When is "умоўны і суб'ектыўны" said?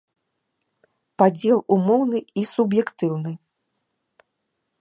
1.77-3.31